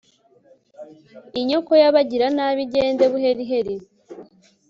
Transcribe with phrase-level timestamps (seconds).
[1.39, 3.73] inyoko y'abagiranabi igende buheriheri